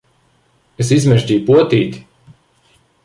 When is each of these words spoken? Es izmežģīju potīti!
Es 0.85 0.89
izmežģīju 0.95 1.43
potīti! 1.51 2.01